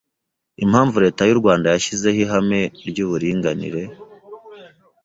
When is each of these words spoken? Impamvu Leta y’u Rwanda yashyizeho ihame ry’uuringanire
Impamvu 0.63 0.95
Leta 1.05 1.21
y’u 1.25 1.39
Rwanda 1.41 1.67
yashyizeho 1.69 2.17
ihame 2.25 2.61
ry’uuringanire 2.89 3.83